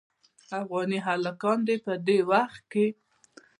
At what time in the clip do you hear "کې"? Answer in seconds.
2.71-2.85